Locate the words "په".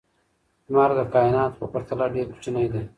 1.59-1.65